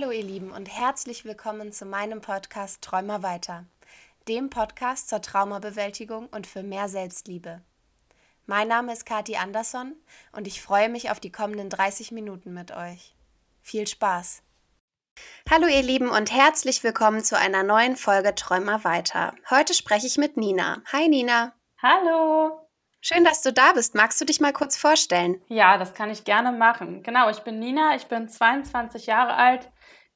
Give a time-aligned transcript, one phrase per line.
[0.00, 3.64] Hallo ihr Lieben und herzlich willkommen zu meinem Podcast Träumer weiter,
[4.28, 7.62] dem Podcast zur Traumabewältigung und für mehr Selbstliebe.
[8.46, 9.96] Mein Name ist Kati Andersson
[10.30, 13.16] und ich freue mich auf die kommenden 30 Minuten mit euch.
[13.60, 14.44] Viel Spaß!
[15.50, 19.34] Hallo ihr Lieben und herzlich willkommen zu einer neuen Folge Träumer weiter.
[19.50, 20.80] Heute spreche ich mit Nina.
[20.92, 21.54] Hi Nina.
[21.82, 22.68] Hallo.
[23.00, 23.96] Schön, dass du da bist.
[23.96, 25.40] Magst du dich mal kurz vorstellen?
[25.48, 27.02] Ja, das kann ich gerne machen.
[27.02, 29.68] Genau, ich bin Nina, ich bin 22 Jahre alt.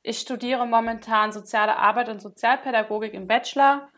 [0.02, 3.88] Ich studiere momentan soziale Arbeit und Sozialpädagogik im Bachelor.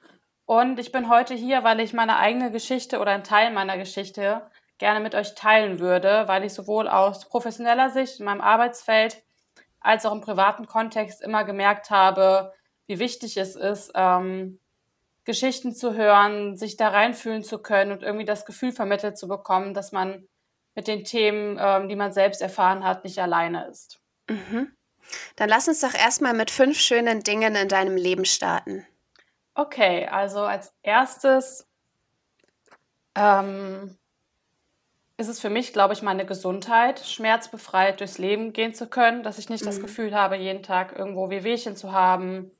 [0.44, 4.42] Und ich bin heute hier, weil ich meine eigene Geschichte oder einen Teil meiner Geschichte
[4.76, 9.22] gerne mit euch teilen würde, weil ich sowohl aus professioneller Sicht in meinem Arbeitsfeld
[9.80, 12.52] als auch im privaten Kontext immer gemerkt habe,
[12.86, 14.60] wie wichtig es ist, ähm,
[15.24, 19.72] Geschichten zu hören, sich da reinfühlen zu können und irgendwie das Gefühl vermittelt zu bekommen,
[19.72, 20.28] dass man
[20.74, 24.00] mit den Themen, ähm, die man selbst erfahren hat, nicht alleine ist.
[24.28, 24.74] Mhm.
[25.36, 28.86] Dann lass uns doch erstmal mit fünf schönen Dingen in deinem Leben starten.
[29.54, 31.68] Okay, also als erstes
[33.14, 33.96] ähm,
[35.16, 39.38] ist es für mich, glaube ich, meine Gesundheit, schmerzbefreit durchs Leben gehen zu können, dass
[39.38, 39.66] ich nicht mhm.
[39.66, 42.50] das Gefühl habe, jeden Tag irgendwo Wehwehchen zu haben,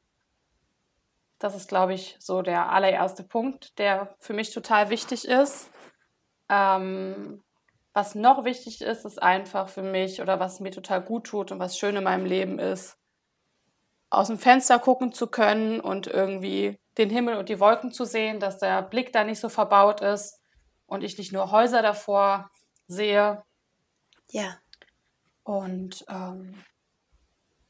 [1.45, 5.71] das ist, glaube ich, so der allererste Punkt, der für mich total wichtig ist.
[6.49, 7.43] Ähm,
[7.95, 11.61] was noch wichtig ist, ist einfach für mich oder was mir total gut tut und
[11.61, 12.99] was schön in meinem Leben ist,
[14.11, 18.41] aus dem Fenster gucken zu können und irgendwie den Himmel und die Wolken zu sehen,
[18.41, 20.41] dass der Blick da nicht so verbaut ist
[20.87, 22.51] und ich nicht nur Häuser davor
[22.89, 23.45] sehe.
[24.31, 24.59] Ja.
[25.45, 26.55] Und ähm,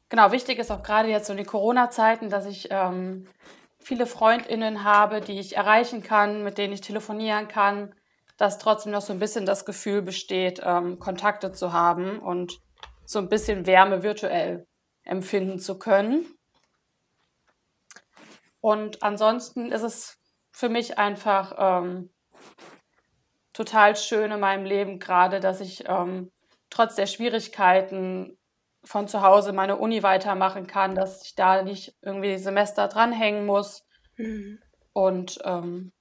[0.09, 3.27] genau, wichtig ist auch gerade jetzt so in den Corona-Zeiten, dass ich ähm,
[3.77, 7.93] viele FreundInnen habe, die ich erreichen kann, mit denen ich telefonieren kann,
[8.37, 12.59] dass trotzdem noch so ein bisschen das Gefühl besteht, ähm, Kontakte zu haben und
[13.05, 14.67] so ein bisschen Wärme virtuell
[15.03, 16.25] empfinden zu können.
[18.61, 20.17] Und ansonsten ist es
[20.51, 22.09] für mich einfach ähm,
[23.53, 26.31] total schön in meinem Leben gerade, dass ich ähm,
[26.69, 28.37] trotz der Schwierigkeiten
[28.83, 33.85] von zu Hause meine Uni weitermachen kann, dass ich da nicht irgendwie Semester dranhängen muss.
[34.17, 34.59] Mhm.
[34.93, 35.91] Und ähm,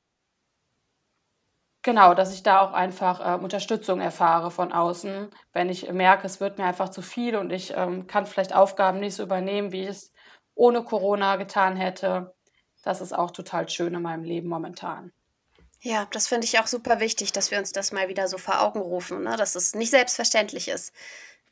[1.84, 6.40] genau, dass ich da auch einfach äh, Unterstützung erfahre von außen, wenn ich merke, es
[6.40, 9.82] wird mir einfach zu viel und ich ähm, kann vielleicht Aufgaben nicht so übernehmen, wie
[9.82, 10.12] ich es
[10.56, 12.34] ohne Corona getan hätte.
[12.82, 15.12] Das ist auch total schön in meinem Leben momentan.
[15.80, 18.62] Ja, das finde ich auch super wichtig, dass wir uns das mal wieder so vor
[18.62, 19.36] Augen rufen, ne?
[19.36, 20.92] dass es nicht selbstverständlich ist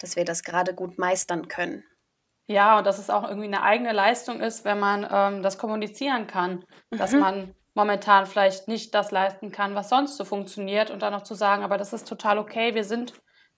[0.03, 1.85] dass wir das gerade gut meistern können.
[2.47, 6.27] Ja, und dass es auch irgendwie eine eigene Leistung ist, wenn man ähm, das kommunizieren
[6.27, 6.99] kann, mhm.
[6.99, 11.23] dass man momentan vielleicht nicht das leisten kann, was sonst so funktioniert und dann noch
[11.23, 13.15] zu sagen, aber das ist total okay, wir sind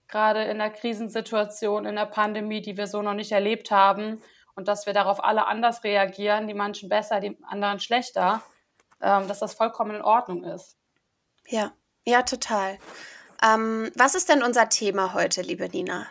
[0.09, 4.23] gerade in einer Krisensituation, in der Pandemie, die wir so noch nicht erlebt haben
[4.55, 8.43] und dass wir darauf alle anders reagieren, die manchen besser, die anderen schlechter,
[9.01, 10.77] ähm, dass das vollkommen in Ordnung ist.
[11.49, 11.73] Ja,
[12.07, 12.79] ja, total.
[13.43, 16.07] Ähm, was ist denn unser Thema heute, liebe Nina?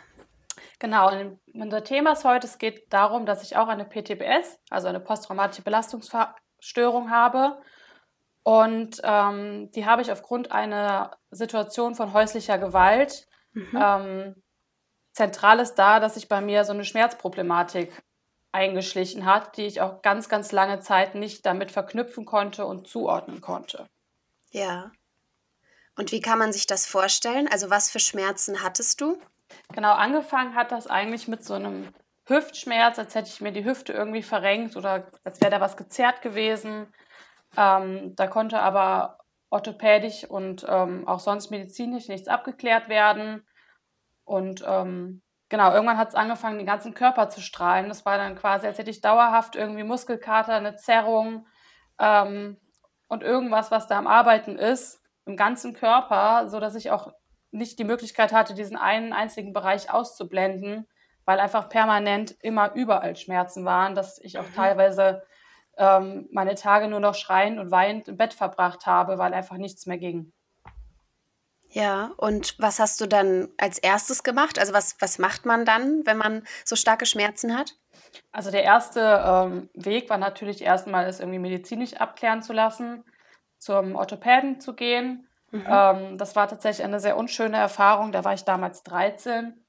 [0.80, 1.10] Genau,
[1.54, 5.62] unser Thema ist heute, es geht darum, dass ich auch eine PTBS, also eine posttraumatische
[5.62, 7.62] Belastungsstörung habe.
[8.44, 13.26] Und ähm, die habe ich aufgrund einer Situation von häuslicher Gewalt.
[13.54, 13.80] Mhm.
[13.82, 14.44] Ähm,
[15.14, 18.04] zentral ist da, dass sich bei mir so eine Schmerzproblematik
[18.52, 23.42] eingeschlichen hat, die ich auch ganz, ganz lange Zeit nicht damit verknüpfen konnte und zuordnen
[23.42, 23.88] konnte.
[24.52, 24.92] Ja.
[25.96, 27.48] Und wie kann man sich das vorstellen?
[27.48, 29.20] Also was für Schmerzen hattest du?
[29.74, 31.88] Genau, angefangen hat das eigentlich mit so einem
[32.26, 36.22] Hüftschmerz, als hätte ich mir die Hüfte irgendwie verrenkt oder als wäre da was gezerrt
[36.22, 36.88] gewesen.
[37.58, 39.20] Ähm, da konnte aber
[39.50, 43.46] orthopädisch und ähm, auch sonst medizinisch nichts abgeklärt werden.
[44.26, 47.88] Und ähm, genau, irgendwann hat es angefangen, den ganzen Körper zu strahlen.
[47.88, 51.46] Das war dann quasi, als hätte ich dauerhaft irgendwie Muskelkater, eine Zerrung
[52.00, 52.58] ähm,
[53.08, 57.14] und irgendwas, was da am Arbeiten ist, im ganzen Körper, sodass ich auch
[57.52, 60.88] nicht die Möglichkeit hatte, diesen einen einzigen Bereich auszublenden,
[61.26, 64.56] weil einfach permanent immer überall Schmerzen waren, dass ich auch mhm.
[64.56, 65.22] teilweise
[65.78, 69.86] ähm, meine Tage nur noch schreiend und weinend im Bett verbracht habe, weil einfach nichts
[69.86, 70.32] mehr ging.
[71.70, 74.60] Ja, und was hast du dann als erstes gemacht?
[74.60, 77.74] Also was, was macht man dann, wenn man so starke Schmerzen hat?
[78.32, 83.04] Also der erste ähm, Weg war natürlich erstmal, es irgendwie medizinisch abklären zu lassen,
[83.58, 85.66] zum Orthopäden zu gehen Mhm.
[85.70, 88.12] Ähm, das war tatsächlich eine sehr unschöne Erfahrung.
[88.12, 89.63] Da war ich damals 13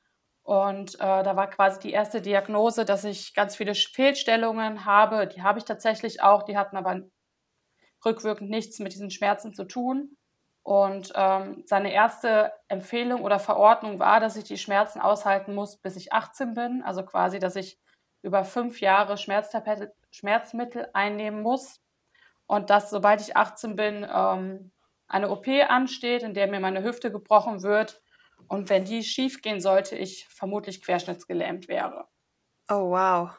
[0.44, 5.26] und äh, da war quasi die erste Diagnose, dass ich ganz viele Fehlstellungen habe.
[5.26, 6.42] Die habe ich tatsächlich auch.
[6.42, 7.00] Die hatten aber
[8.04, 10.18] rückwirkend nichts mit diesen Schmerzen zu tun.
[10.62, 15.96] Und ähm, seine erste Empfehlung oder Verordnung war, dass ich die Schmerzen aushalten muss, bis
[15.96, 16.82] ich 18 bin.
[16.82, 17.78] Also quasi, dass ich
[18.20, 21.80] über fünf Jahre Schmerzmittel einnehmen muss
[22.46, 24.72] und dass, sobald ich 18 bin, ähm,
[25.08, 28.02] eine OP ansteht, in der mir meine Hüfte gebrochen wird
[28.48, 32.06] und wenn die schief gehen sollte, ich vermutlich querschnittsgelähmt wäre.
[32.68, 33.30] Oh, wow.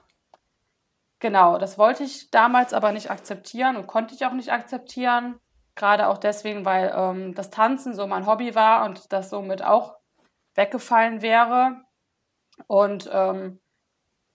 [1.19, 5.40] Genau, das wollte ich damals aber nicht akzeptieren und konnte ich auch nicht akzeptieren.
[5.75, 9.96] Gerade auch deswegen, weil ähm, das Tanzen so mein Hobby war und das somit auch
[10.54, 11.81] weggefallen wäre.
[12.68, 13.60] Und ähm,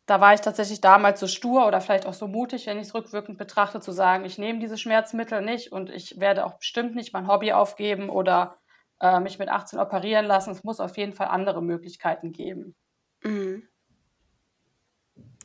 [0.07, 2.95] da war ich tatsächlich damals so stur oder vielleicht auch so mutig, wenn ich es
[2.95, 7.13] rückwirkend betrachte, zu sagen, ich nehme diese Schmerzmittel nicht und ich werde auch bestimmt nicht
[7.13, 8.59] mein Hobby aufgeben oder
[9.01, 10.51] äh, mich mit 18 operieren lassen.
[10.51, 12.75] Es muss auf jeden Fall andere Möglichkeiten geben.
[13.23, 13.69] Mhm.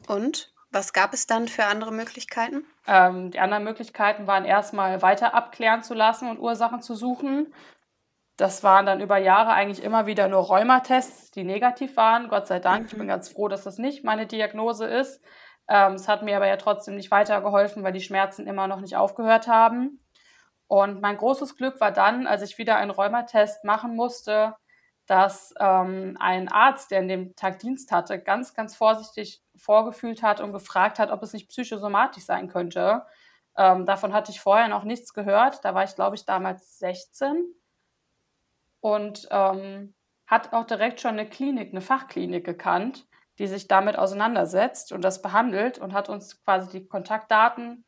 [0.08, 2.66] Und was gab es dann für andere Möglichkeiten?
[2.86, 7.54] Ähm, die anderen Möglichkeiten waren erstmal weiter abklären zu lassen und Ursachen zu suchen.
[8.38, 12.28] Das waren dann über Jahre eigentlich immer wieder nur Rheumatests, die negativ waren.
[12.28, 12.84] Gott sei Dank.
[12.84, 12.88] Mhm.
[12.88, 15.22] Ich bin ganz froh, dass das nicht meine Diagnose ist.
[15.68, 18.98] Ähm, es hat mir aber ja trotzdem nicht weitergeholfen, weil die Schmerzen immer noch nicht
[18.98, 20.05] aufgehört haben.
[20.68, 24.56] Und mein großes Glück war dann, als ich wieder einen Rheumatest machen musste,
[25.06, 30.42] dass ähm, ein Arzt, der in dem Tag Dienst hatte, ganz, ganz vorsichtig vorgefühlt hat
[30.42, 33.06] und gefragt hat, ob es nicht psychosomatisch sein könnte.
[33.58, 35.64] Ähm, davon hatte ich vorher noch nichts gehört.
[35.64, 37.54] Da war ich, glaube ich, damals 16
[38.82, 39.94] und ähm,
[40.28, 43.08] hat auch direkt schon eine Klinik, eine Fachklinik gekannt,
[43.38, 47.86] die sich damit auseinandersetzt und das behandelt und hat uns quasi die Kontaktdaten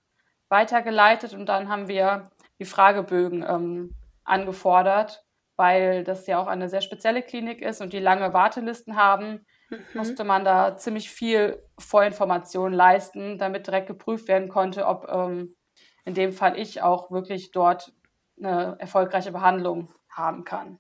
[0.50, 2.30] weitergeleitet und dann haben wir
[2.60, 5.24] die Fragebögen ähm, angefordert,
[5.56, 9.78] weil das ja auch eine sehr spezielle Klinik ist und die lange Wartelisten haben, mhm.
[9.94, 15.56] musste man da ziemlich viel Vorinformation leisten, damit direkt geprüft werden konnte, ob ähm,
[16.06, 17.92] in dem Fall ich auch wirklich dort
[18.40, 20.80] eine erfolgreiche Behandlung haben kann.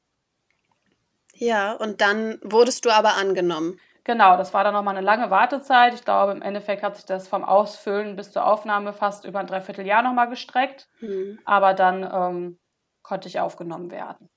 [1.34, 3.80] Ja, und dann wurdest du aber angenommen.
[4.08, 5.94] Genau, das war dann nochmal eine lange Wartezeit.
[5.94, 9.48] Ich glaube, im Endeffekt hat sich das vom Ausfüllen bis zur Aufnahme fast über ein
[9.48, 10.88] Dreivierteljahr nochmal gestreckt.
[11.02, 11.40] Mhm.
[11.44, 12.60] Aber dann ähm,
[13.04, 14.30] konnte ich aufgenommen werden.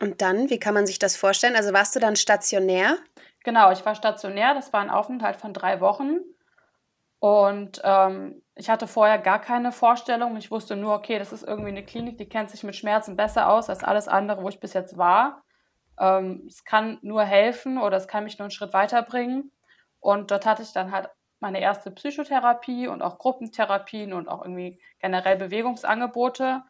[0.00, 1.54] Und dann, wie kann man sich das vorstellen?
[1.54, 2.96] Also warst du dann stationär?
[3.44, 4.54] Genau, ich war stationär.
[4.54, 6.18] Das war ein Aufenthalt von drei Wochen.
[7.20, 10.36] Und ähm, ich hatte vorher gar keine Vorstellung.
[10.36, 13.52] Ich wusste nur, okay, das ist irgendwie eine Klinik, die kennt sich mit Schmerzen besser
[13.52, 15.44] aus als alles andere, wo ich bis jetzt war.
[16.00, 19.52] Ähm, es kann nur helfen oder es kann mich nur einen Schritt weiterbringen.
[20.00, 21.10] Und dort hatte ich dann halt
[21.40, 26.62] meine erste Psychotherapie und auch Gruppentherapien und auch irgendwie generell Bewegungsangebote.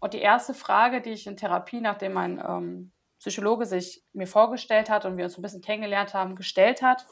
[0.00, 4.88] Und die erste Frage, die ich in Therapie, nachdem mein ähm, Psychologe sich mir vorgestellt
[4.88, 7.06] hat und wir uns ein bisschen kennengelernt haben, gestellt hat,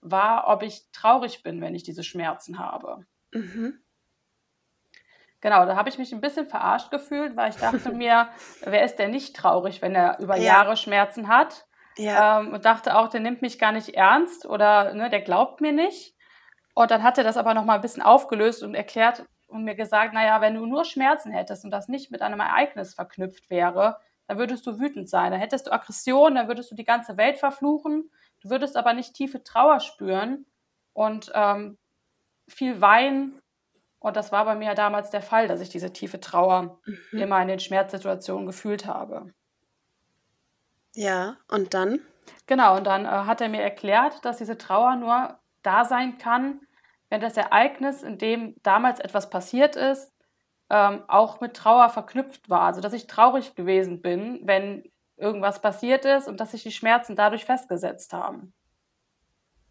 [0.00, 3.06] war, ob ich traurig bin, wenn ich diese Schmerzen habe.
[3.32, 3.83] Mhm.
[5.44, 8.28] Genau, da habe ich mich ein bisschen verarscht gefühlt, weil ich dachte mir,
[8.62, 10.44] wer ist denn nicht traurig, wenn er über ja.
[10.44, 11.66] Jahre Schmerzen hat?
[11.98, 12.40] Ja.
[12.40, 15.72] Ähm, und dachte auch, der nimmt mich gar nicht ernst oder ne, der glaubt mir
[15.72, 16.16] nicht.
[16.74, 19.74] Und dann hat er das aber noch mal ein bisschen aufgelöst und erklärt und mir
[19.74, 23.98] gesagt, naja, wenn du nur Schmerzen hättest und das nicht mit einem Ereignis verknüpft wäre,
[24.26, 25.30] dann würdest du wütend sein.
[25.30, 28.10] Dann hättest du Aggression, dann würdest du die ganze Welt verfluchen.
[28.40, 30.46] Du würdest aber nicht tiefe Trauer spüren
[30.94, 31.76] und ähm,
[32.48, 33.42] viel Wein
[34.04, 37.18] und das war bei mir damals der Fall, dass ich diese tiefe Trauer mhm.
[37.18, 39.32] immer in den Schmerzsituationen gefühlt habe.
[40.94, 42.00] Ja, und dann?
[42.46, 46.60] Genau, und dann äh, hat er mir erklärt, dass diese Trauer nur da sein kann,
[47.08, 50.12] wenn das Ereignis, in dem damals etwas passiert ist,
[50.68, 52.66] ähm, auch mit Trauer verknüpft war.
[52.66, 54.84] Also, dass ich traurig gewesen bin, wenn
[55.16, 58.52] irgendwas passiert ist und dass sich die Schmerzen dadurch festgesetzt haben.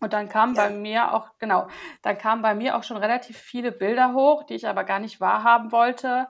[0.03, 0.67] Und dann kamen ja.
[0.67, 1.67] bei mir auch, genau,
[2.01, 5.21] dann kamen bei mir auch schon relativ viele Bilder hoch, die ich aber gar nicht
[5.21, 6.27] wahrhaben wollte.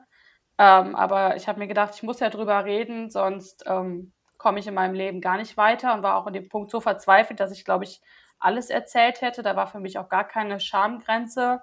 [0.57, 4.67] Ähm, aber ich habe mir gedacht, ich muss ja drüber reden, sonst ähm, komme ich
[4.67, 7.51] in meinem Leben gar nicht weiter und war auch in dem Punkt so verzweifelt, dass
[7.51, 8.01] ich, glaube ich,
[8.39, 9.41] alles erzählt hätte.
[9.41, 11.61] Da war für mich auch gar keine Schamgrenze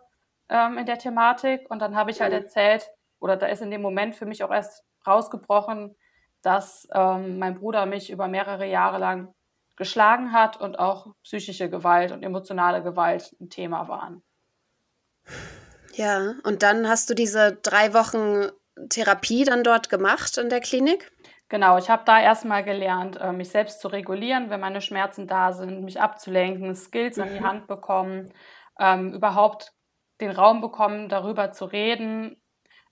[0.49, 1.71] ähm, in der Thematik.
[1.71, 2.91] Und dann habe ich halt erzählt,
[3.21, 5.95] oder da ist in dem Moment für mich auch erst rausgebrochen,
[6.43, 9.35] dass ähm, mein Bruder mich über mehrere Jahre lang
[9.81, 14.23] geschlagen hat und auch psychische Gewalt und emotionale Gewalt ein Thema waren.
[15.95, 18.51] Ja, und dann hast du diese drei Wochen
[18.91, 21.11] Therapie dann dort gemacht in der Klinik?
[21.49, 25.55] Genau, ich habe da erstmal gelernt, äh, mich selbst zu regulieren, wenn meine Schmerzen da
[25.55, 27.23] sind, mich abzulenken, Skills mhm.
[27.23, 27.47] an die mhm.
[27.47, 28.33] Hand bekommen,
[28.79, 29.73] ähm, überhaupt
[30.21, 32.37] den Raum bekommen, darüber zu reden,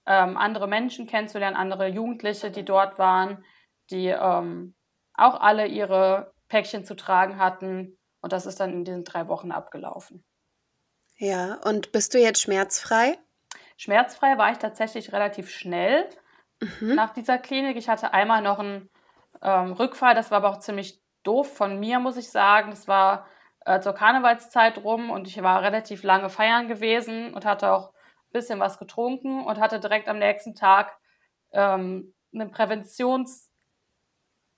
[0.07, 3.45] ähm, andere Menschen kennenzulernen, andere Jugendliche, die dort waren,
[3.91, 4.75] die ähm,
[5.13, 7.97] auch alle ihre Päckchen zu tragen hatten.
[8.21, 10.25] Und das ist dann in diesen drei Wochen abgelaufen.
[11.17, 13.19] Ja, und bist du jetzt schmerzfrei?
[13.77, 16.09] Schmerzfrei war ich tatsächlich relativ schnell
[16.81, 16.95] mhm.
[16.95, 17.77] nach dieser Klinik.
[17.77, 18.89] Ich hatte einmal noch einen
[19.43, 22.71] ähm, Rückfall, das war aber auch ziemlich doof von mir, muss ich sagen.
[22.71, 23.27] Das war
[23.65, 28.33] äh, zur Karnevalszeit rum und ich war relativ lange feiern gewesen und hatte auch ein
[28.33, 30.97] bisschen was getrunken und hatte direkt am nächsten Tag
[31.53, 33.48] ähm, eine, Präventions,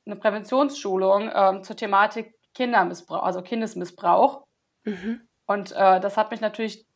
[0.07, 4.45] eine Präventionsschulung ähm, zur Thematik Kindermissbrauch, also Kindesmissbrauch.
[4.85, 5.29] Mhm.
[5.47, 6.87] Und äh, das hat mich natürlich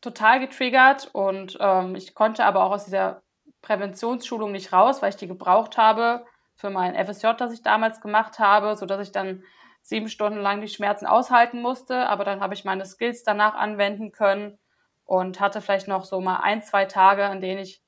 [0.00, 3.22] total getriggert und ähm, ich konnte aber auch aus dieser
[3.62, 8.38] Präventionsschulung nicht raus, weil ich die gebraucht habe für mein FSJ, das ich damals gemacht
[8.38, 9.44] habe, sodass ich dann
[9.80, 12.08] sieben Stunden lang die Schmerzen aushalten musste.
[12.08, 14.58] Aber dann habe ich meine Skills danach anwenden können
[15.04, 17.82] und hatte vielleicht noch so mal ein, zwei Tage, an denen ich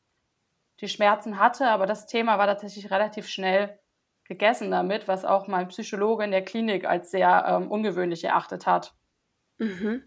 [0.81, 1.69] die Schmerzen hatte.
[1.69, 3.79] Aber das Thema war tatsächlich relativ schnell
[4.25, 8.95] gegessen damit, was auch mein Psychologe in der Klinik als sehr ähm, ungewöhnlich erachtet hat.
[9.59, 10.03] Mhm.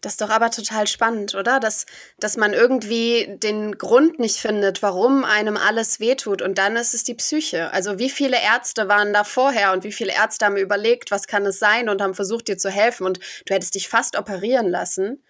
[0.00, 1.60] Das ist doch aber total spannend, oder?
[1.60, 1.84] Dass,
[2.18, 6.42] dass man irgendwie den Grund nicht findet, warum einem alles wehtut.
[6.42, 7.70] Und dann ist es die Psyche.
[7.72, 11.44] Also wie viele Ärzte waren da vorher und wie viele Ärzte haben überlegt, was kann
[11.44, 13.04] es sein und haben versucht, dir zu helfen.
[13.04, 15.22] Und du hättest dich fast operieren lassen.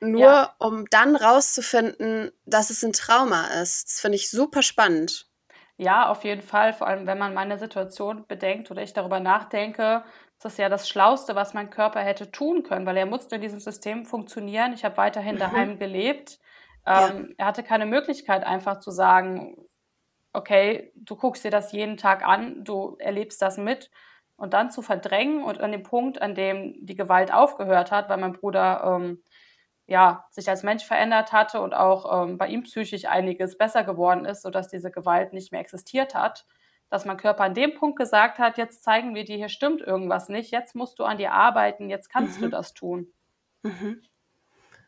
[0.00, 0.54] Nur ja.
[0.58, 3.88] um dann rauszufinden, dass es ein Trauma ist.
[3.88, 5.26] Das finde ich super spannend.
[5.76, 6.72] Ja, auf jeden Fall.
[6.72, 10.04] Vor allem, wenn man meine Situation bedenkt oder ich darüber nachdenke,
[10.36, 13.40] ist das ja das Schlauste, was mein Körper hätte tun können, weil er musste in
[13.40, 14.72] diesem System funktionieren.
[14.72, 15.40] Ich habe weiterhin mhm.
[15.40, 16.38] daheim gelebt.
[16.86, 17.34] Ähm, ja.
[17.38, 19.56] Er hatte keine Möglichkeit, einfach zu sagen,
[20.32, 23.90] okay, du guckst dir das jeden Tag an, du erlebst das mit
[24.36, 28.18] und dann zu verdrängen und an dem Punkt, an dem die Gewalt aufgehört hat, weil
[28.18, 29.22] mein Bruder ähm,
[29.86, 34.24] ja, sich als Mensch verändert hatte und auch ähm, bei ihm psychisch einiges besser geworden
[34.24, 36.46] ist, sodass diese Gewalt nicht mehr existiert hat,
[36.88, 40.28] dass mein Körper an dem Punkt gesagt hat, jetzt zeigen wir dir, hier stimmt irgendwas
[40.28, 42.44] nicht, jetzt musst du an dir arbeiten, jetzt kannst mhm.
[42.44, 43.12] du das tun.
[43.62, 44.02] Mhm.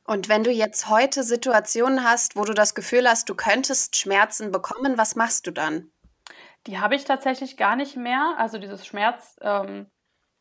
[0.04, 4.52] Und wenn du jetzt heute Situationen hast, wo du das Gefühl hast, du könntest Schmerzen
[4.52, 5.90] bekommen, was machst du dann?
[6.68, 8.34] Die habe ich tatsächlich gar nicht mehr.
[8.38, 9.86] Also dieses Schmerzthema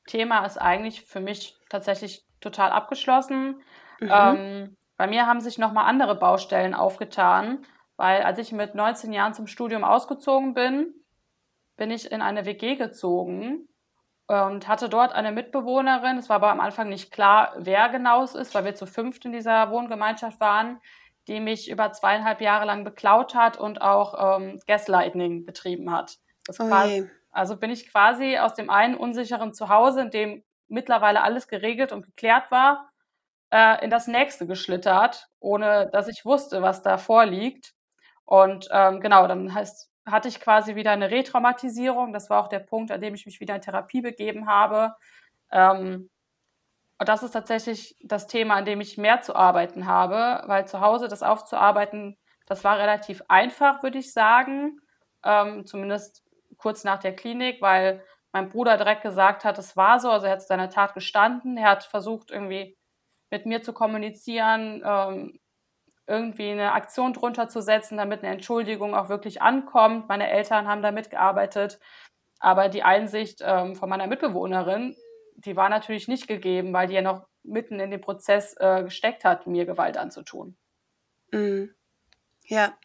[0.08, 3.62] ähm, ist eigentlich für mich tatsächlich total abgeschlossen.
[4.00, 4.10] Mhm.
[4.12, 7.66] Ähm, bei mir haben sich nochmal andere Baustellen aufgetan,
[7.98, 10.94] weil als ich mit 19 Jahren zum Studium ausgezogen bin,
[11.76, 13.68] bin ich in eine WG gezogen
[14.28, 16.18] und hatte dort eine Mitbewohnerin.
[16.18, 19.26] Es war aber am Anfang nicht klar, wer genau es ist, weil wir zu fünft
[19.26, 20.80] in dieser Wohngemeinschaft waren,
[21.28, 26.18] die mich über zweieinhalb Jahre lang beklaut hat und auch ähm, Gaslighting betrieben hat.
[26.50, 31.48] Oh quasi, also bin ich quasi aus dem einen unsicheren Zuhause, in dem mittlerweile alles
[31.48, 32.90] geregelt und geklärt war,
[33.52, 37.74] äh, in das nächste geschlittert, ohne dass ich wusste, was da vorliegt.
[38.26, 42.14] Und ähm, genau, dann heißt hatte ich quasi wieder eine Retraumatisierung.
[42.14, 44.96] Das war auch der Punkt, an dem ich mich wieder in Therapie begeben habe.
[45.52, 46.10] Ähm,
[46.98, 50.80] und das ist tatsächlich das Thema, an dem ich mehr zu arbeiten habe, weil zu
[50.80, 54.80] Hause das aufzuarbeiten, das war relativ einfach, würde ich sagen.
[55.24, 56.24] Ähm, zumindest
[56.58, 60.10] kurz nach der Klinik, weil mein Bruder direkt gesagt hat, es war so.
[60.12, 61.58] Also er hat seine Tat gestanden.
[61.58, 62.78] Er hat versucht, irgendwie
[63.30, 65.40] mit mir zu kommunizieren, ähm,
[66.08, 70.08] irgendwie eine Aktion drunter zu setzen, damit eine Entschuldigung auch wirklich ankommt.
[70.08, 71.80] Meine Eltern haben da mitgearbeitet,
[72.40, 74.96] aber die Einsicht ähm, von meiner Mitbewohnerin,
[75.36, 79.26] die war natürlich nicht gegeben, weil die ja noch mitten in dem Prozess äh, gesteckt
[79.26, 80.58] hat, mir Gewalt anzutun.
[81.32, 81.74] Mhm.
[82.48, 82.78] Ja,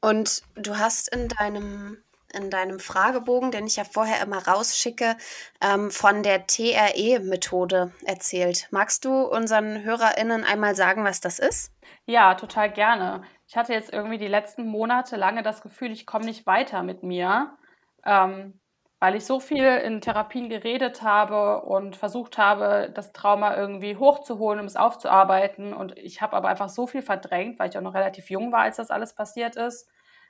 [0.00, 2.02] und du hast in deinem
[2.36, 5.16] in deinem Fragebogen, den ich ja vorher immer rausschicke,
[5.60, 8.68] ähm, von der TRE-Methode erzählt.
[8.70, 11.72] Magst du unseren HörerInnen einmal sagen, was das ist?
[12.04, 13.22] Ja, total gerne.
[13.48, 17.02] Ich hatte jetzt irgendwie die letzten Monate lange das Gefühl, ich komme nicht weiter mit
[17.02, 17.56] mir,
[18.04, 18.60] ähm,
[18.98, 24.60] weil ich so viel in Therapien geredet habe und versucht habe, das Trauma irgendwie hochzuholen,
[24.60, 25.74] um es aufzuarbeiten.
[25.74, 28.60] Und ich habe aber einfach so viel verdrängt, weil ich auch noch relativ jung war,
[28.60, 29.88] als das alles passiert ist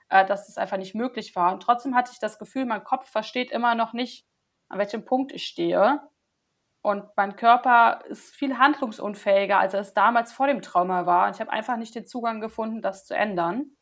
[0.09, 1.53] äh, dass es einfach nicht möglich war.
[1.53, 4.27] Und trotzdem hatte ich das Gefühl, mein Kopf versteht immer noch nicht,
[4.69, 6.01] an welchem Punkt ich stehe.
[6.83, 11.27] Und mein Körper ist viel handlungsunfähiger, als er es damals vor dem Trauma war.
[11.27, 13.73] Und ich habe einfach nicht den Zugang gefunden, das zu ändern.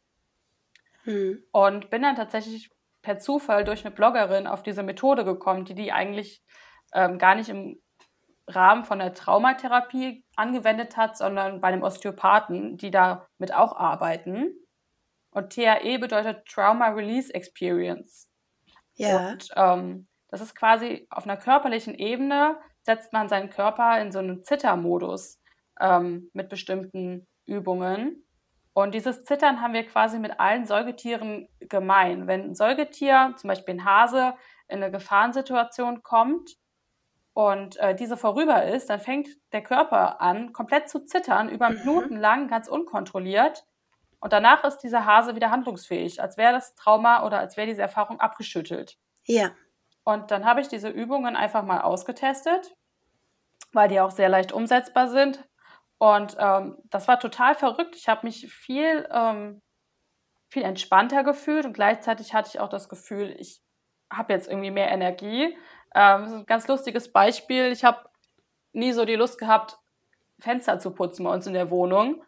[1.02, 1.45] Hm.
[1.52, 2.71] Und bin dann tatsächlich
[3.02, 6.43] per Zufall durch eine Bloggerin auf diese Methode gekommen, die die eigentlich
[6.95, 7.78] ähm, gar nicht im
[8.47, 14.54] Rahmen von der Traumatherapie angewendet hat, sondern bei einem Osteopathen, die damit auch arbeiten.
[15.35, 18.31] Und TRE bedeutet Trauma Release Experience.
[18.95, 19.33] Ja.
[19.33, 24.21] Und ähm, das ist quasi auf einer körperlichen Ebene, setzt man seinen Körper in so
[24.21, 25.41] einen Zittermodus
[25.81, 28.25] ähm, mit bestimmten Übungen.
[28.73, 32.26] Und dieses Zittern haben wir quasi mit allen Säugetieren gemein.
[32.26, 34.35] Wenn ein Säugetier, zum Beispiel ein Hase,
[34.69, 36.57] in eine Gefahrensituation kommt
[37.33, 41.79] und äh, diese vorüber ist, dann fängt der Körper an, komplett zu zittern, über mhm.
[41.79, 43.64] Minuten lang, ganz unkontrolliert.
[44.25, 47.83] Und danach ist dieser Hase wieder handlungsfähig, als wäre das Trauma oder als wäre diese
[47.83, 48.97] Erfahrung abgeschüttelt.
[49.26, 49.50] Ja.
[50.02, 52.75] Und dann habe ich diese Übungen einfach mal ausgetestet
[53.75, 55.45] weil die auch sehr leicht umsetzbar sind.
[55.99, 57.97] Und ähm, das war total verrückt.
[57.97, 59.61] Ich habe mich viel, ähm,
[60.49, 63.61] viel entspannter gefühlt und gleichzeitig hatte ich auch das Gefühl, ich
[64.11, 65.57] habe jetzt irgendwie mehr Energie.
[65.95, 67.73] Ähm, das ist ein ganz lustiges Beispiel.
[67.73, 68.09] Ich habe
[68.73, 69.78] nie so die Lust gehabt,
[70.40, 72.23] Fenster zu putzen bei uns in der Wohnung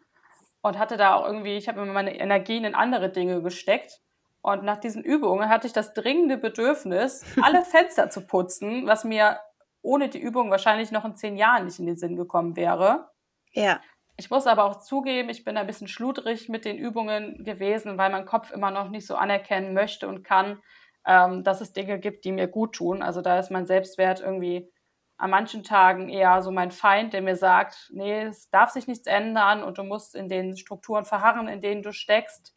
[0.67, 4.01] und hatte da auch irgendwie, ich habe immer meine Energien in andere Dinge gesteckt.
[4.41, 9.39] Und nach diesen Übungen hatte ich das dringende Bedürfnis, alle Fenster zu putzen, was mir
[9.81, 13.09] ohne die Übung wahrscheinlich noch in zehn Jahren nicht in den Sinn gekommen wäre.
[13.51, 13.81] Ja.
[14.17, 18.09] Ich muss aber auch zugeben, ich bin ein bisschen schludrig mit den Übungen gewesen, weil
[18.09, 20.61] mein Kopf immer noch nicht so anerkennen möchte und kann,
[21.05, 23.03] ähm, dass es Dinge gibt, die mir gut tun.
[23.03, 24.71] Also da ist mein Selbstwert irgendwie
[25.17, 29.07] an manchen Tagen eher so mein Feind, der mir sagt, nee, es darf sich nichts
[29.07, 32.55] ändern und du musst in den Strukturen verharren, in denen du steckst,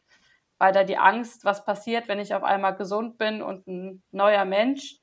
[0.59, 4.45] weil da die Angst, was passiert, wenn ich auf einmal gesund bin und ein neuer
[4.45, 4.97] Mensch,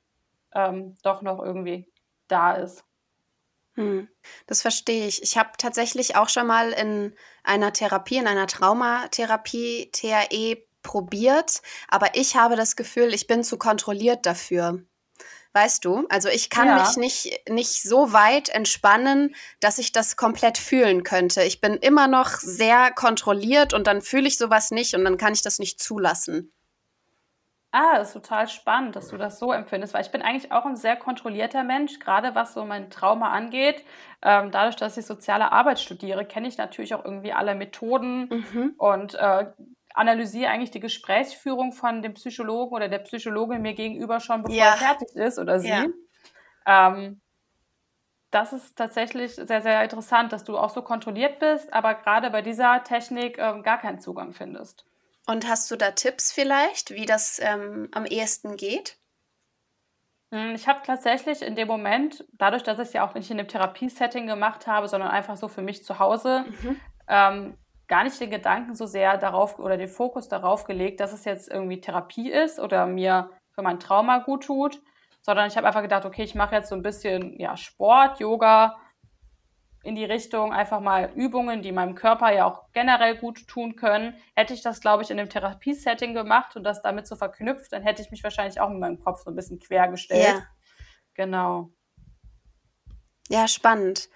[0.53, 1.85] ähm, doch noch irgendwie
[2.29, 2.85] da ist.
[3.75, 4.07] Hm,
[4.47, 5.21] das verstehe ich.
[5.21, 7.13] Ich habe tatsächlich auch schon mal in
[7.43, 13.57] einer Therapie, in einer Traumatherapie, TAE probiert, aber ich habe das Gefühl, ich bin zu
[13.57, 14.83] kontrolliert dafür.
[15.53, 16.05] Weißt du?
[16.09, 16.79] Also ich kann ja.
[16.79, 21.41] mich nicht, nicht so weit entspannen, dass ich das komplett fühlen könnte.
[21.43, 25.33] Ich bin immer noch sehr kontrolliert und dann fühle ich sowas nicht und dann kann
[25.33, 26.53] ich das nicht zulassen.
[27.71, 30.65] Ah, das ist total spannend, dass du das so empfindest, weil ich bin eigentlich auch
[30.65, 33.85] ein sehr kontrollierter Mensch, gerade was so mein Trauma angeht.
[34.23, 38.73] Ähm, dadurch, dass ich soziale Arbeit studiere, kenne ich natürlich auch irgendwie alle Methoden mhm.
[38.77, 39.51] und äh,
[39.99, 44.71] analysiere eigentlich die Gesprächsführung von dem Psychologen oder der Psychologin mir gegenüber schon, bevor ja.
[44.71, 45.67] er fertig ist oder sie.
[45.67, 45.85] Ja.
[46.65, 47.19] Ähm,
[48.31, 52.41] das ist tatsächlich sehr, sehr interessant, dass du auch so kontrolliert bist, aber gerade bei
[52.41, 54.85] dieser Technik ähm, gar keinen Zugang findest.
[55.27, 58.97] Und hast du da Tipps vielleicht, wie das ähm, am ehesten geht?
[60.31, 63.39] Hm, ich habe tatsächlich in dem Moment, dadurch, dass ich es ja auch nicht in
[63.39, 66.79] einem Therapiesetting gemacht habe, sondern einfach so für mich zu Hause, mhm.
[67.07, 67.57] ähm,
[67.89, 71.49] gar nicht den Gedanken so sehr darauf oder den Fokus darauf gelegt, dass es jetzt
[71.49, 74.81] irgendwie Therapie ist oder mir für mein Trauma gut tut,
[75.21, 78.77] sondern ich habe einfach gedacht, okay, ich mache jetzt so ein bisschen ja, Sport, Yoga,
[79.83, 84.13] in die Richtung einfach mal Übungen, die meinem Körper ja auch generell gut tun können.
[84.35, 87.83] Hätte ich das, glaube ich, in einem Therapiesetting gemacht und das damit so verknüpft, dann
[87.83, 90.23] hätte ich mich wahrscheinlich auch mit meinem Kopf so ein bisschen quergestellt.
[90.23, 90.43] Ja.
[91.15, 91.69] Genau.
[93.29, 94.09] Ja, spannend.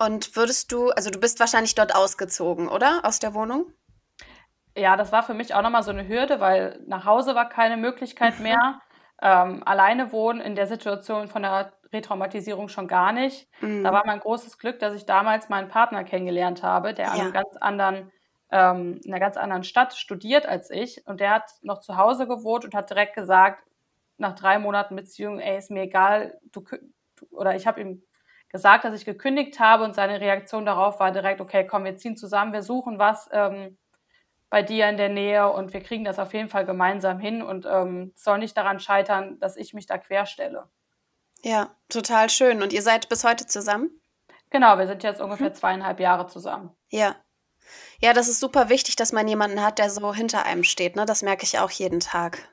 [0.00, 3.00] Und würdest du, also du bist wahrscheinlich dort ausgezogen, oder?
[3.04, 3.70] Aus der Wohnung?
[4.74, 7.76] Ja, das war für mich auch nochmal so eine Hürde, weil nach Hause war keine
[7.76, 8.42] Möglichkeit mhm.
[8.44, 8.80] mehr.
[9.20, 13.46] Ähm, alleine wohnen in der Situation von der Retraumatisierung schon gar nicht.
[13.60, 13.84] Mhm.
[13.84, 17.12] Da war mein großes Glück, dass ich damals meinen Partner kennengelernt habe, der ja.
[17.12, 18.10] an einem ganz anderen,
[18.50, 21.06] ähm, in einer ganz anderen Stadt studiert als ich.
[21.06, 23.62] Und der hat noch zu Hause gewohnt und hat direkt gesagt,
[24.16, 26.64] nach drei Monaten Beziehung, ey, ist mir egal, du,
[27.32, 28.02] oder ich habe ihm
[28.50, 32.16] gesagt, dass ich gekündigt habe und seine Reaktion darauf war direkt, okay, komm, wir ziehen
[32.16, 33.78] zusammen, wir suchen was ähm,
[34.50, 37.66] bei dir in der Nähe und wir kriegen das auf jeden Fall gemeinsam hin und
[37.66, 40.68] ähm, soll nicht daran scheitern, dass ich mich da querstelle.
[41.42, 42.62] Ja, total schön.
[42.62, 43.90] Und ihr seid bis heute zusammen?
[44.50, 45.54] Genau, wir sind jetzt ungefähr mhm.
[45.54, 46.76] zweieinhalb Jahre zusammen.
[46.90, 47.16] Ja.
[48.00, 50.96] Ja, das ist super wichtig, dass man jemanden hat, der so hinter einem steht.
[50.96, 51.06] Ne?
[51.06, 52.48] Das merke ich auch jeden Tag.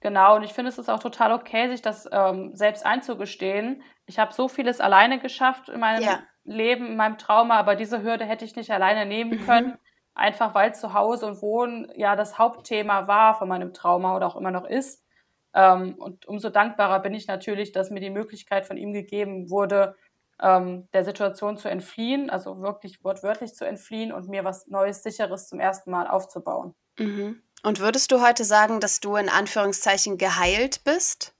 [0.00, 3.82] Genau, und ich finde, es ist auch total okay, sich das ähm, selbst einzugestehen.
[4.06, 6.22] Ich habe so vieles alleine geschafft in meinem ja.
[6.44, 9.46] Leben, in meinem Trauma, aber diese Hürde hätte ich nicht alleine nehmen mhm.
[9.46, 9.78] können,
[10.14, 14.36] einfach weil zu Hause und Wohnen ja das Hauptthema war von meinem Trauma oder auch
[14.36, 15.04] immer noch ist.
[15.54, 19.96] Ähm, und umso dankbarer bin ich natürlich, dass mir die Möglichkeit von ihm gegeben wurde,
[20.42, 25.48] ähm, der Situation zu entfliehen, also wirklich wortwörtlich zu entfliehen und mir was Neues, Sicheres
[25.48, 26.74] zum ersten Mal aufzubauen.
[26.98, 27.42] Mhm.
[27.62, 31.33] Und würdest du heute sagen, dass du in Anführungszeichen geheilt bist?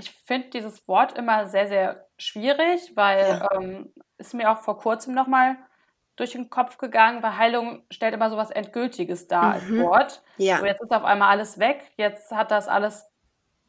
[0.00, 3.48] Ich finde dieses Wort immer sehr, sehr schwierig, weil ja.
[3.52, 5.56] ähm, ist mir auch vor kurzem nochmal
[6.16, 9.52] durch den Kopf gegangen, weil Heilung stellt immer so was Endgültiges dar mhm.
[9.52, 10.22] als Wort.
[10.36, 10.58] Ja.
[10.58, 13.06] So, jetzt ist auf einmal alles weg, jetzt hat das alles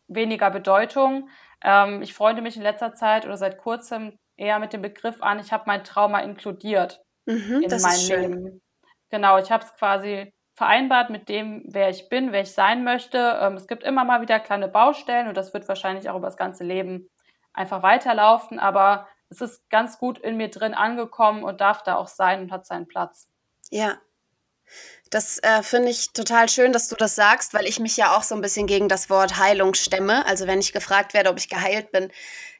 [0.07, 1.29] weniger Bedeutung.
[1.63, 5.39] Ähm, ich freunde mich in letzter Zeit oder seit kurzem eher mit dem Begriff an,
[5.39, 8.61] ich habe mein Trauma inkludiert mhm, in mein Leben.
[9.09, 13.39] Genau, ich habe es quasi vereinbart mit dem, wer ich bin, wer ich sein möchte.
[13.41, 16.37] Ähm, es gibt immer mal wieder kleine Baustellen und das wird wahrscheinlich auch über das
[16.37, 17.09] ganze Leben
[17.51, 22.07] einfach weiterlaufen, aber es ist ganz gut in mir drin angekommen und darf da auch
[22.07, 23.27] sein und hat seinen Platz.
[23.71, 23.97] Ja.
[25.09, 28.23] Das äh, finde ich total schön, dass du das sagst, weil ich mich ja auch
[28.23, 30.27] so ein bisschen gegen das Wort Heilung stemme.
[30.27, 32.11] Also wenn ich gefragt werde, ob ich geheilt bin,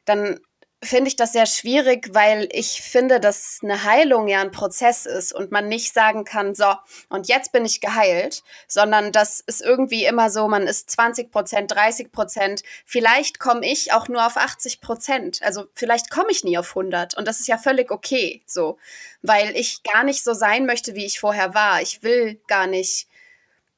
[0.06, 0.40] dann
[0.84, 5.32] finde ich das sehr schwierig, weil ich finde, dass eine Heilung ja ein Prozess ist
[5.32, 6.74] und man nicht sagen kann, so,
[7.08, 11.70] und jetzt bin ich geheilt, sondern das ist irgendwie immer so, man ist 20 Prozent,
[11.70, 16.58] 30 Prozent, vielleicht komme ich auch nur auf 80 Prozent, also vielleicht komme ich nie
[16.58, 18.76] auf 100 und das ist ja völlig okay, so,
[19.22, 21.80] weil ich gar nicht so sein möchte, wie ich vorher war.
[21.80, 23.06] Ich will gar nicht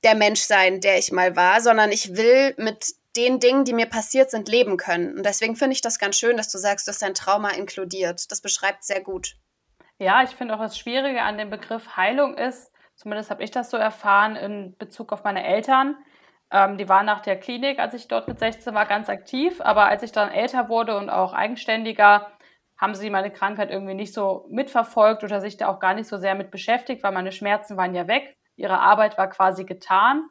[0.04, 3.86] der Mensch sein, der ich mal war, sondern ich will mit den Dingen, die mir
[3.86, 5.16] passiert sind, leben können.
[5.16, 8.30] Und deswegen finde ich das ganz schön, dass du sagst, du hast dein Trauma inkludiert.
[8.30, 9.36] Das beschreibt sehr gut.
[9.98, 13.70] Ja, ich finde auch das Schwierige an dem Begriff Heilung ist, zumindest habe ich das
[13.70, 15.96] so erfahren in Bezug auf meine Eltern.
[16.50, 19.60] Ähm, die waren nach der Klinik, als ich dort mit 16 war, ganz aktiv.
[19.60, 22.30] Aber als ich dann älter wurde und auch eigenständiger,
[22.76, 26.18] haben sie meine Krankheit irgendwie nicht so mitverfolgt oder sich da auch gar nicht so
[26.18, 28.36] sehr mit beschäftigt, weil meine Schmerzen waren ja weg.
[28.56, 30.28] Ihre Arbeit war quasi getan.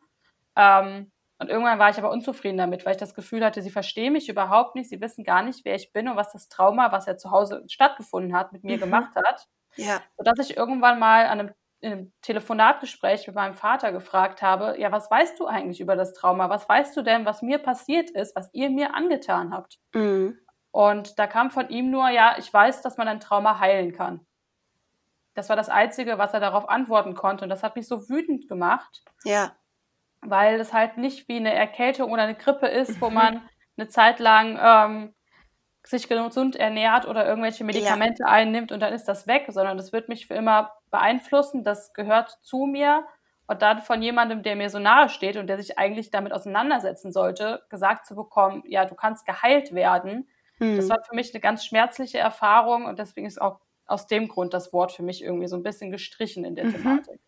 [0.56, 4.14] Ähm, und irgendwann war ich aber unzufrieden damit, weil ich das Gefühl hatte, sie verstehen
[4.14, 7.06] mich überhaupt nicht, sie wissen gar nicht, wer ich bin und was das Trauma, was
[7.06, 8.82] ja zu Hause stattgefunden hat, mit mir mhm.
[8.82, 9.48] gemacht hat.
[9.76, 10.02] Ja.
[10.18, 15.10] Sodass ich irgendwann mal an einem, einem, Telefonatgespräch mit meinem Vater gefragt habe, ja, was
[15.10, 16.50] weißt du eigentlich über das Trauma?
[16.50, 19.80] Was weißt du denn, was mir passiert ist, was ihr mir angetan habt?
[19.94, 20.38] Mhm.
[20.72, 24.26] Und da kam von ihm nur, ja, ich weiß, dass man ein Trauma heilen kann.
[25.34, 27.44] Das war das Einzige, was er darauf antworten konnte.
[27.44, 29.04] Und das hat mich so wütend gemacht.
[29.24, 29.52] Ja
[30.26, 33.16] weil es halt nicht wie eine Erkältung oder eine Grippe ist, wo mhm.
[33.16, 35.14] man eine Zeit lang ähm,
[35.86, 38.32] sich gesund ernährt oder irgendwelche Medikamente ja.
[38.32, 42.38] einnimmt und dann ist das weg, sondern das wird mich für immer beeinflussen, das gehört
[42.42, 43.06] zu mir
[43.48, 47.12] und dann von jemandem, der mir so nahe steht und der sich eigentlich damit auseinandersetzen
[47.12, 50.78] sollte, gesagt zu bekommen, ja, du kannst geheilt werden, mhm.
[50.78, 54.54] das war für mich eine ganz schmerzliche Erfahrung und deswegen ist auch aus dem Grund
[54.54, 56.74] das Wort für mich irgendwie so ein bisschen gestrichen in der mhm.
[56.74, 57.20] Thematik.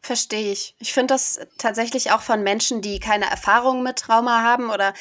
[0.00, 0.74] Verstehe ich.
[0.78, 4.94] Ich finde das tatsächlich auch von Menschen, die keine Erfahrung mit Trauma haben oder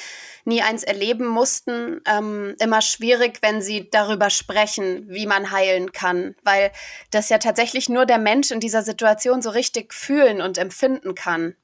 [0.45, 6.35] nie eins erleben mussten, ähm, immer schwierig, wenn sie darüber sprechen, wie man heilen kann,
[6.43, 6.71] weil
[7.11, 11.55] das ja tatsächlich nur der Mensch in dieser Situation so richtig fühlen und empfinden kann.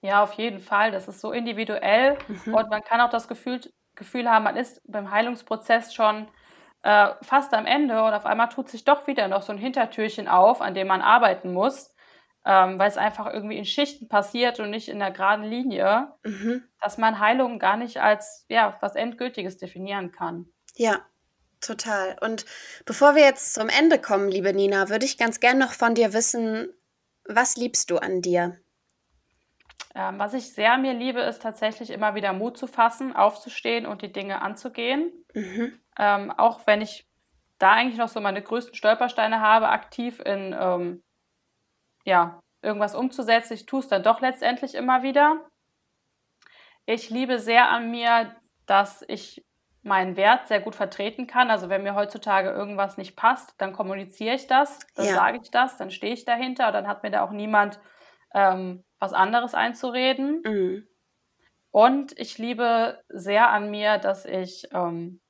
[0.00, 0.92] Ja, auf jeden Fall.
[0.92, 2.54] Das ist so individuell mhm.
[2.54, 3.60] und man kann auch das Gefühl,
[3.94, 6.28] Gefühl haben, man ist beim Heilungsprozess schon
[6.82, 10.28] äh, fast am Ende und auf einmal tut sich doch wieder noch so ein Hintertürchen
[10.28, 11.94] auf, an dem man arbeiten muss
[12.48, 16.64] ähm, weil es einfach irgendwie in Schichten passiert und nicht in der geraden Linie, mhm.
[16.80, 20.46] dass man Heilung gar nicht als ja, was Endgültiges definieren kann.
[20.74, 21.00] Ja,
[21.60, 22.16] total.
[22.22, 22.46] Und
[22.86, 26.14] bevor wir jetzt zum Ende kommen, liebe Nina, würde ich ganz gern noch von dir
[26.14, 26.72] wissen,
[27.26, 28.58] was liebst du an dir?
[29.94, 34.00] Ähm, was ich sehr mir liebe, ist tatsächlich immer wieder Mut zu fassen, aufzustehen und
[34.00, 35.12] die Dinge anzugehen.
[35.34, 35.78] Mhm.
[35.98, 37.06] Ähm, auch wenn ich
[37.58, 41.02] da eigentlich noch so meine größten Stolpersteine habe, aktiv in ähm,
[42.08, 43.52] ja, irgendwas umzusetzen.
[43.52, 45.46] Ich tue es dann doch letztendlich immer wieder.
[46.86, 48.34] Ich liebe sehr an mir,
[48.66, 49.44] dass ich
[49.82, 51.50] meinen Wert sehr gut vertreten kann.
[51.50, 55.14] Also wenn mir heutzutage irgendwas nicht passt, dann kommuniziere ich das, dann ja.
[55.14, 57.78] sage ich das, dann stehe ich dahinter, dann hat mir da auch niemand
[58.34, 60.42] ähm, was anderes einzureden.
[60.44, 60.88] Mhm.
[61.70, 65.20] Und ich liebe sehr an mir, dass ich ähm,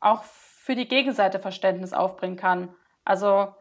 [0.00, 2.74] auch für die Gegenseite Verständnis aufbringen kann.
[3.04, 3.54] Also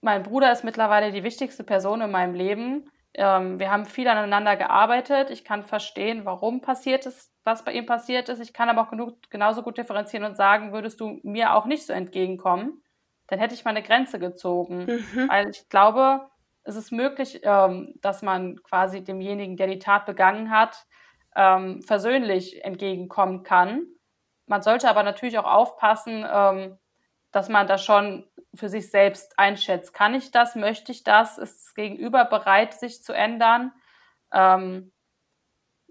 [0.00, 2.90] mein Bruder ist mittlerweile die wichtigste Person in meinem Leben.
[3.14, 5.30] Ähm, wir haben viel aneinander gearbeitet.
[5.30, 8.40] Ich kann verstehen, warum passiert ist, was bei ihm passiert ist.
[8.40, 11.86] Ich kann aber auch genug, genauso gut differenzieren und sagen, würdest du mir auch nicht
[11.86, 12.82] so entgegenkommen,
[13.28, 14.84] dann hätte ich meine Grenze gezogen.
[14.86, 15.28] Mhm.
[15.28, 16.28] Weil ich glaube,
[16.62, 20.86] es ist möglich, ähm, dass man quasi demjenigen, der die Tat begangen hat,
[21.34, 23.86] ähm, versöhnlich entgegenkommen kann.
[24.46, 26.78] Man sollte aber natürlich auch aufpassen, ähm,
[27.32, 29.92] dass man da schon für sich selbst einschätzt.
[29.92, 30.54] Kann ich das?
[30.54, 31.38] Möchte ich das?
[31.38, 33.72] Ist das Gegenüber bereit, sich zu ändern?
[34.32, 34.92] Ähm,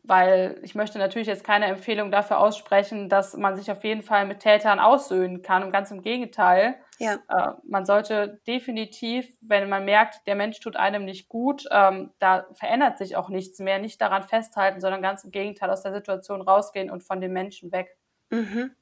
[0.07, 4.25] weil ich möchte natürlich jetzt keine Empfehlung dafür aussprechen, dass man sich auf jeden Fall
[4.25, 5.63] mit Tätern aussöhnen kann.
[5.63, 6.75] Und ganz im Gegenteil.
[6.99, 7.19] Ja.
[7.27, 12.45] Äh, man sollte definitiv, wenn man merkt, der Mensch tut einem nicht gut, ähm, da
[12.53, 16.41] verändert sich auch nichts mehr, nicht daran festhalten, sondern ganz im Gegenteil aus der Situation
[16.41, 17.97] rausgehen und von dem Menschen weg.
[18.29, 18.75] Mhm.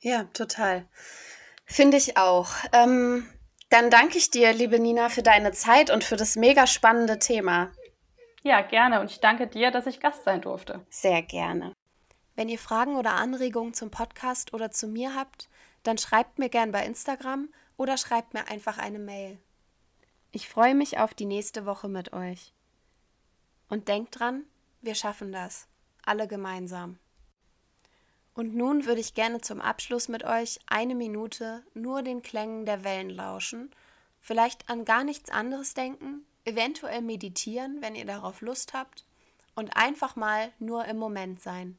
[0.00, 0.86] Ja, total.
[1.64, 2.50] Finde ich auch.
[2.72, 3.28] Ähm,
[3.70, 7.72] dann danke ich dir, liebe Nina, für deine Zeit und für das mega spannende Thema.
[8.42, 9.00] Ja, gerne.
[9.00, 10.84] Und ich danke dir, dass ich Gast sein durfte.
[10.90, 11.72] Sehr gerne.
[12.36, 15.48] Wenn ihr Fragen oder Anregungen zum Podcast oder zu mir habt,
[15.82, 19.38] dann schreibt mir gern bei Instagram oder schreibt mir einfach eine Mail.
[20.32, 22.52] Ich freue mich auf die nächste Woche mit euch.
[23.68, 24.44] Und denkt dran,
[24.82, 25.68] wir schaffen das.
[26.04, 26.98] Alle gemeinsam.
[28.34, 32.82] Und nun würde ich gerne zum Abschluss mit euch eine Minute nur den Klängen der
[32.82, 33.70] Wellen lauschen,
[34.20, 39.04] vielleicht an gar nichts anderes denken, eventuell meditieren, wenn ihr darauf Lust habt,
[39.54, 41.78] und einfach mal nur im Moment sein.